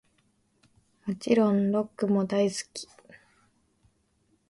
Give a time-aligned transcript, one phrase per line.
[1.05, 2.89] もちろんロックも大好き♡